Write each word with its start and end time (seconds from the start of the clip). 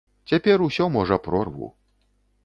Цяпер 0.29 0.61
усё 0.67 0.87
можа 0.95 1.17
прорву. 1.27 1.69